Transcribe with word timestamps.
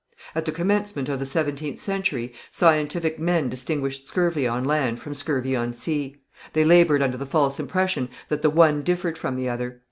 At 0.33 0.45
the 0.45 0.51
commencement 0.51 1.09
of 1.09 1.19
the 1.19 1.27
seventeenth 1.27 1.77
century 1.77 2.33
scientific 2.49 3.19
men 3.19 3.49
distinguished 3.49 4.07
scurvy 4.09 4.47
on 4.47 4.63
land 4.65 4.99
from 4.99 5.13
scurvy 5.13 5.55
on 5.55 5.73
sea. 5.73 6.15
They 6.53 6.65
laboured 6.65 7.03
under 7.03 7.17
the 7.17 7.25
false 7.27 7.59
impression 7.59 8.09
that 8.27 8.41
the 8.41 8.49
one 8.49 8.81
differed 8.81 9.19
from 9.19 9.35
the 9.35 9.47
other. 9.47 9.79